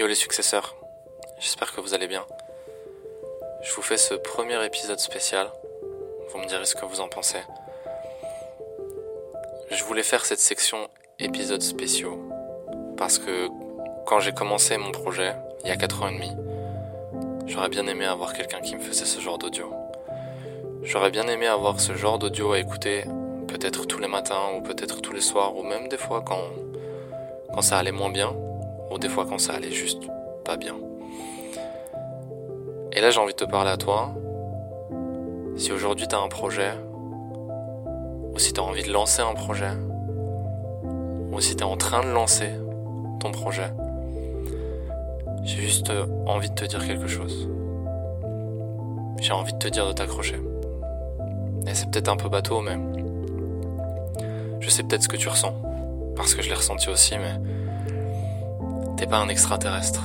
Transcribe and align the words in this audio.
Yo 0.00 0.06
les 0.06 0.14
successeurs, 0.14 0.76
j'espère 1.40 1.74
que 1.74 1.82
vous 1.82 1.92
allez 1.92 2.06
bien. 2.06 2.24
Je 3.60 3.70
vous 3.74 3.82
fais 3.82 3.98
ce 3.98 4.14
premier 4.14 4.64
épisode 4.64 4.98
spécial. 4.98 5.46
Vous 6.30 6.38
me 6.38 6.46
direz 6.46 6.64
ce 6.64 6.74
que 6.74 6.86
vous 6.86 7.02
en 7.02 7.08
pensez. 7.08 7.40
Je 9.70 9.84
voulais 9.84 10.02
faire 10.02 10.24
cette 10.24 10.38
section 10.38 10.88
épisodes 11.18 11.60
spéciaux 11.60 12.18
parce 12.96 13.18
que 13.18 13.48
quand 14.06 14.20
j'ai 14.20 14.32
commencé 14.32 14.78
mon 14.78 14.90
projet, 14.90 15.34
il 15.64 15.68
y 15.68 15.70
a 15.70 15.76
4 15.76 16.02
ans 16.02 16.08
et 16.08 16.14
demi, 16.14 16.32
j'aurais 17.46 17.68
bien 17.68 17.86
aimé 17.86 18.06
avoir 18.06 18.32
quelqu'un 18.32 18.62
qui 18.62 18.76
me 18.76 18.80
faisait 18.80 19.04
ce 19.04 19.20
genre 19.20 19.36
d'audio. 19.36 19.70
J'aurais 20.82 21.10
bien 21.10 21.28
aimé 21.28 21.46
avoir 21.46 21.78
ce 21.78 21.92
genre 21.92 22.18
d'audio 22.18 22.52
à 22.52 22.58
écouter 22.58 23.04
peut-être 23.48 23.84
tous 23.84 23.98
les 23.98 24.08
matins 24.08 24.54
ou 24.56 24.62
peut-être 24.62 25.02
tous 25.02 25.12
les 25.12 25.20
soirs 25.20 25.54
ou 25.54 25.62
même 25.62 25.88
des 25.88 25.98
fois 25.98 26.22
quand, 26.22 26.44
quand 27.52 27.60
ça 27.60 27.76
allait 27.76 27.92
moins 27.92 28.08
bien 28.08 28.34
ou 28.90 28.98
des 28.98 29.08
fois 29.08 29.26
quand 29.26 29.38
ça 29.38 29.54
allait 29.54 29.70
juste 29.70 30.02
pas 30.44 30.56
bien. 30.56 30.74
Et 32.92 33.00
là 33.00 33.10
j'ai 33.10 33.20
envie 33.20 33.32
de 33.32 33.38
te 33.38 33.44
parler 33.44 33.70
à 33.70 33.76
toi. 33.76 34.14
Si 35.56 35.72
aujourd'hui 35.72 36.08
tu 36.08 36.14
as 36.14 36.20
un 36.20 36.28
projet, 36.28 36.72
ou 38.32 38.38
si 38.38 38.52
tu 38.52 38.60
as 38.60 38.64
envie 38.64 38.82
de 38.82 38.92
lancer 38.92 39.22
un 39.22 39.34
projet, 39.34 39.72
ou 41.32 41.40
si 41.40 41.56
tu 41.56 41.62
es 41.62 41.66
en 41.66 41.76
train 41.76 42.02
de 42.02 42.10
lancer 42.10 42.50
ton 43.20 43.30
projet, 43.30 43.70
j'ai 45.44 45.62
juste 45.62 45.92
envie 46.26 46.50
de 46.50 46.54
te 46.54 46.64
dire 46.64 46.86
quelque 46.86 47.06
chose. 47.06 47.48
J'ai 49.20 49.32
envie 49.32 49.52
de 49.52 49.58
te 49.58 49.68
dire 49.68 49.86
de 49.86 49.92
t'accrocher. 49.92 50.40
Et 51.66 51.74
c'est 51.74 51.90
peut-être 51.90 52.08
un 52.08 52.16
peu 52.16 52.28
bateau, 52.28 52.60
mais 52.60 52.78
je 54.60 54.68
sais 54.68 54.82
peut-être 54.82 55.02
ce 55.02 55.08
que 55.08 55.16
tu 55.16 55.28
ressens, 55.28 55.54
parce 56.16 56.34
que 56.34 56.42
je 56.42 56.48
l'ai 56.48 56.54
ressenti 56.54 56.88
aussi, 56.88 57.16
mais 57.18 57.34
t'es 59.00 59.06
pas 59.06 59.16
un 59.16 59.30
extraterrestre. 59.30 60.02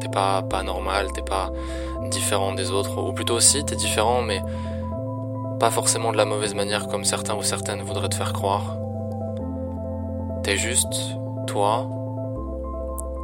T'es 0.00 0.08
pas 0.08 0.42
pas 0.42 0.64
normal, 0.64 1.12
t'es 1.14 1.22
pas 1.22 1.52
différent 2.10 2.52
des 2.52 2.72
autres, 2.72 3.00
ou 3.00 3.12
plutôt 3.12 3.34
aussi 3.34 3.64
t'es 3.64 3.76
différent, 3.76 4.20
mais 4.20 4.42
pas 5.60 5.70
forcément 5.70 6.10
de 6.10 6.16
la 6.16 6.24
mauvaise 6.24 6.54
manière 6.54 6.88
comme 6.88 7.04
certains 7.04 7.36
ou 7.36 7.44
certaines 7.44 7.82
voudraient 7.82 8.08
te 8.08 8.16
faire 8.16 8.32
croire. 8.32 8.78
T'es 10.42 10.56
juste 10.56 10.92
toi, 11.46 11.88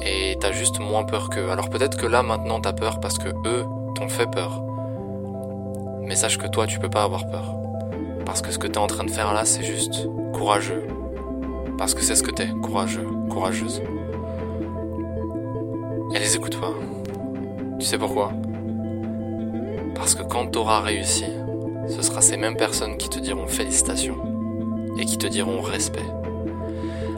et 0.00 0.36
t'as 0.40 0.52
juste 0.52 0.78
moins 0.78 1.02
peur 1.02 1.28
qu'eux. 1.28 1.50
Alors 1.50 1.68
peut-être 1.68 1.96
que 1.96 2.06
là 2.06 2.22
maintenant 2.22 2.60
t'as 2.60 2.72
peur 2.72 3.00
parce 3.00 3.18
que 3.18 3.30
eux 3.44 3.64
t'ont 3.96 4.08
fait 4.08 4.30
peur. 4.30 4.62
Mais 6.02 6.14
sache 6.14 6.38
que 6.38 6.46
toi 6.46 6.68
tu 6.68 6.78
peux 6.78 6.90
pas 6.90 7.02
avoir 7.02 7.26
peur. 7.26 7.56
Parce 8.24 8.42
que 8.42 8.52
ce 8.52 8.60
que 8.60 8.68
t'es 8.68 8.78
en 8.78 8.86
train 8.86 9.02
de 9.02 9.10
faire 9.10 9.34
là 9.34 9.44
c'est 9.44 9.64
juste 9.64 10.06
courageux. 10.32 10.86
Parce 11.78 11.94
que 11.94 12.02
c'est 12.02 12.14
ce 12.14 12.22
que 12.22 12.30
t'es, 12.30 12.46
courageux, 12.62 13.08
courageuse. 13.28 13.82
Et 16.14 16.18
les 16.18 16.36
écoute 16.36 16.60
pas. 16.60 16.74
Tu 17.78 17.86
sais 17.86 17.98
pourquoi? 17.98 18.32
Parce 19.94 20.14
que 20.14 20.22
quand 20.22 20.46
t'auras 20.46 20.80
réussi, 20.80 21.24
ce 21.88 22.02
sera 22.02 22.20
ces 22.20 22.36
mêmes 22.36 22.56
personnes 22.56 22.96
qui 22.96 23.08
te 23.08 23.18
diront 23.18 23.46
félicitations 23.46 24.16
et 24.98 25.04
qui 25.04 25.16
te 25.16 25.26
diront 25.26 25.60
respect. 25.60 26.04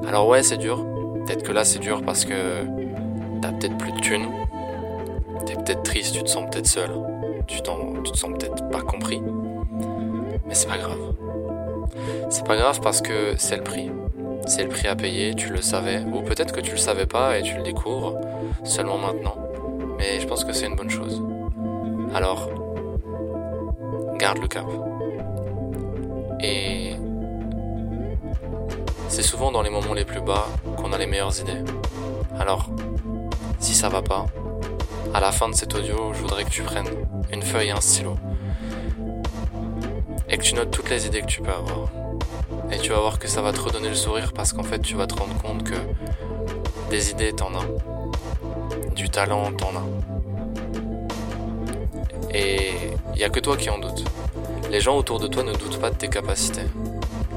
Alors 0.06 0.28
ouais, 0.28 0.42
c'est 0.42 0.59
dur. 0.59 0.84
Peut-être 1.27 1.42
que 1.42 1.53
là 1.53 1.64
c'est 1.64 1.78
dur 1.78 2.03
parce 2.03 2.25
que 2.25 2.34
t'as 3.42 3.53
peut-être 3.53 3.77
plus 3.78 3.92
de 3.92 4.01
thunes. 4.01 4.28
T'es 5.45 5.55
peut-être 5.55 5.83
triste, 5.83 6.14
tu 6.14 6.23
te 6.23 6.31
sens 6.31 6.48
peut-être 6.51 6.67
seul. 6.67 6.91
Tu, 7.47 7.56
tu 7.56 8.12
te 8.12 8.17
sens 8.17 8.31
peut-être 8.39 8.69
pas 8.70 8.81
compris. 8.81 9.20
Mais 10.47 10.55
c'est 10.55 10.69
pas 10.69 10.79
grave. 10.79 11.14
C'est 12.31 12.47
pas 12.47 12.56
grave 12.56 12.81
parce 12.81 13.01
que 13.01 13.34
c'est 13.39 13.56
le 13.56 13.62
prix. 13.62 13.91
C'est 14.47 14.62
le 14.62 14.69
prix 14.69 14.89
à 14.89 14.95
payer, 14.95 15.34
tu 15.34 15.48
le 15.50 15.62
savais. 15.62 16.00
Ou 16.00 16.23
peut-être 16.23 16.53
que 16.53 16.61
tu 16.61 16.73
le 16.73 16.77
savais 16.77 17.06
pas 17.06 17.39
et 17.39 17.42
tu 17.42 17.56
le 17.56 17.62
découvres 17.62 18.19
seulement 18.64 18.98
maintenant. 18.98 19.36
Mais 19.98 20.20
je 20.20 20.27
pense 20.27 20.45
que 20.45 20.53
c'est 20.53 20.67
une 20.67 20.77
bonne 20.77 20.91
chose. 20.91 21.23
Alors, 22.14 22.51
garde 24.19 24.39
le 24.39 24.48
cap. 24.48 24.67
Et 26.41 26.95
c'est 29.08 29.23
souvent 29.23 29.51
dans 29.51 29.63
les 29.63 29.70
moments 29.70 29.95
les 29.95 30.05
plus 30.05 30.20
bas 30.20 30.46
qu'on 30.77 30.92
a 30.92 30.98
les 30.98 31.07
meilleures 31.07 31.39
idées. 31.40 31.63
Alors, 32.39 32.69
si 33.58 33.74
ça 33.74 33.89
va 33.89 34.02
pas, 34.02 34.27
à 35.14 35.20
la 35.20 35.33
fin 35.33 35.48
de 35.48 35.55
cet 35.55 35.74
audio, 35.74 36.13
je 36.13 36.20
voudrais 36.20 36.45
que 36.45 36.51
tu 36.51 36.63
prennes 36.63 36.89
une 37.33 37.42
feuille 37.42 37.69
et 37.69 37.73
un 37.73 37.80
stylo. 37.80 38.17
Et 40.29 40.36
que 40.36 40.42
tu 40.42 40.55
notes 40.55 40.70
toutes 40.70 40.90
les 40.90 41.07
idées 41.07 41.23
que 41.23 41.27
tu 41.27 41.40
peux 41.40 41.52
avoir. 41.52 41.89
Et 42.74 42.79
tu 42.79 42.90
vas 42.90 42.98
voir 42.98 43.20
que 43.20 43.29
ça 43.29 43.40
va 43.40 43.52
te 43.52 43.61
redonner 43.61 43.89
le 43.89 43.95
sourire 43.95 44.33
parce 44.33 44.52
qu'en 44.52 44.64
fait, 44.64 44.80
tu 44.80 44.96
vas 44.96 45.07
te 45.07 45.14
rendre 45.14 45.40
compte 45.40 45.62
que 45.62 45.77
des 46.90 47.11
idées, 47.11 47.33
t'en 47.33 47.52
as. 47.55 47.64
Du 48.96 49.08
talent, 49.08 49.52
t'en 49.52 49.70
as. 49.77 49.86
Et 52.34 52.73
il 53.13 53.18
n'y 53.18 53.23
a 53.23 53.30
que 53.30 53.39
toi 53.39 53.57
qui 53.57 53.70
en 53.70 53.79
doute. 53.79 54.05
Les 54.70 54.80
gens 54.80 54.96
autour 54.96 55.20
de 55.20 55.29
toi 55.29 55.45
ne 55.45 55.52
doutent 55.52 55.79
pas 55.79 55.90
de 55.90 55.95
tes 55.95 56.08
capacités. 56.08 56.67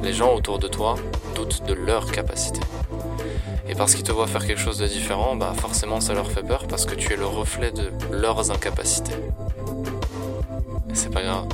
Les 0.01 0.11
gens 0.11 0.33
autour 0.33 0.57
de 0.57 0.67
toi 0.67 0.95
doutent 1.35 1.63
de 1.67 1.73
leurs 1.73 2.11
capacités. 2.11 2.61
Et 3.69 3.75
parce 3.75 3.93
qu'ils 3.93 4.03
te 4.03 4.11
voient 4.11 4.25
faire 4.25 4.45
quelque 4.47 4.59
chose 4.59 4.79
de 4.79 4.87
différent, 4.87 5.35
bah 5.35 5.53
forcément 5.55 6.01
ça 6.01 6.15
leur 6.15 6.31
fait 6.31 6.41
peur 6.41 6.65
parce 6.67 6.85
que 6.85 6.95
tu 6.95 7.13
es 7.13 7.15
le 7.15 7.27
reflet 7.27 7.71
de 7.71 7.91
leurs 8.11 8.49
incapacités. 8.49 9.13
C'est 10.93 11.13
pas 11.13 11.21
grave. 11.21 11.45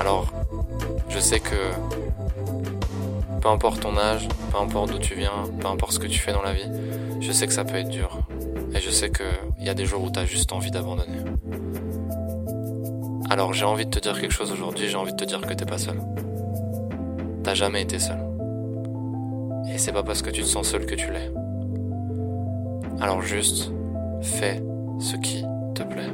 Alors, 0.00 0.32
je 1.10 1.18
sais 1.18 1.40
que 1.40 1.54
peu 3.44 3.50
importe 3.50 3.80
ton 3.80 3.98
âge, 3.98 4.26
peu 4.50 4.56
importe 4.56 4.90
d'où 4.90 4.98
tu 4.98 5.14
viens, 5.14 5.44
peu 5.60 5.66
importe 5.66 5.92
ce 5.92 5.98
que 5.98 6.06
tu 6.06 6.18
fais 6.18 6.32
dans 6.32 6.40
la 6.40 6.54
vie, 6.54 6.66
je 7.20 7.30
sais 7.30 7.46
que 7.46 7.52
ça 7.52 7.62
peut 7.62 7.76
être 7.76 7.90
dur. 7.90 8.20
Et 8.74 8.80
je 8.80 8.88
sais 8.88 9.10
qu'il 9.10 9.66
y 9.66 9.68
a 9.68 9.74
des 9.74 9.84
jours 9.84 10.02
où 10.02 10.10
tu 10.10 10.18
as 10.18 10.24
juste 10.24 10.50
envie 10.54 10.70
d'abandonner. 10.70 11.18
Alors 13.28 13.52
j'ai 13.52 13.66
envie 13.66 13.84
de 13.84 13.90
te 13.90 13.98
dire 13.98 14.18
quelque 14.18 14.32
chose 14.32 14.50
aujourd'hui, 14.50 14.88
j'ai 14.88 14.96
envie 14.96 15.12
de 15.12 15.16
te 15.16 15.26
dire 15.26 15.42
que 15.42 15.52
t'es 15.52 15.66
pas 15.66 15.76
seul. 15.76 16.00
T'as 17.42 17.52
jamais 17.52 17.82
été 17.82 17.98
seul. 17.98 18.16
Et 19.70 19.76
c'est 19.76 19.92
pas 19.92 20.02
parce 20.02 20.22
que 20.22 20.30
tu 20.30 20.40
te 20.40 20.46
sens 20.46 20.66
seul 20.66 20.86
que 20.86 20.94
tu 20.94 21.10
l'es. 21.12 21.30
Alors 22.98 23.20
juste, 23.20 23.72
fais 24.22 24.62
ce 25.00 25.16
qui 25.16 25.44
te 25.74 25.82
plaît. 25.82 26.10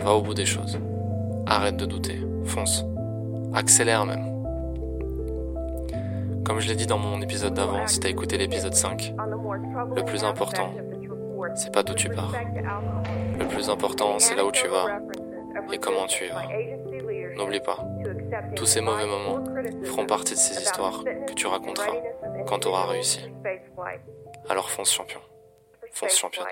Va 0.00 0.14
au 0.14 0.22
bout 0.22 0.32
des 0.32 0.46
choses. 0.46 0.78
Arrête 1.44 1.76
de 1.76 1.84
douter. 1.84 2.18
Fonce. 2.46 2.86
Accélère 3.52 4.06
même. 4.06 4.35
Comme 6.46 6.60
je 6.60 6.68
l'ai 6.68 6.76
dit 6.76 6.86
dans 6.86 6.98
mon 6.98 7.20
épisode 7.20 7.54
d'avant, 7.54 7.88
si 7.88 7.98
t'as 7.98 8.08
écouté 8.08 8.38
l'épisode 8.38 8.72
5, 8.72 9.14
le 9.96 10.04
plus 10.04 10.22
important, 10.22 10.72
c'est 11.56 11.72
pas 11.72 11.82
d'où 11.82 11.94
tu 11.94 12.08
pars. 12.08 12.32
Le 13.36 13.48
plus 13.48 13.68
important, 13.68 14.20
c'est 14.20 14.36
là 14.36 14.44
où 14.44 14.52
tu 14.52 14.68
vas 14.68 15.00
et 15.72 15.78
comment 15.78 16.06
tu 16.06 16.26
y 16.26 16.28
vas. 16.28 16.46
N'oublie 17.36 17.58
pas, 17.58 17.84
tous 18.54 18.66
ces 18.66 18.80
mauvais 18.80 19.06
moments 19.06 19.42
feront 19.84 20.06
partie 20.06 20.34
de 20.34 20.38
ces 20.38 20.62
histoires 20.62 21.02
que 21.26 21.32
tu 21.32 21.48
raconteras 21.48 21.96
quand 22.46 22.60
tu 22.60 22.68
auras 22.68 22.86
réussi. 22.86 23.28
Alors 24.48 24.70
fonce 24.70 24.92
champion. 24.92 25.20
Fonce 25.90 26.16
championne. 26.16 26.46